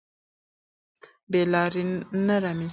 بې 1.31 1.41
لارۍ 1.53 1.83
نه 2.27 2.35
رامنځته 2.43 2.61
کېږي. 2.67 2.67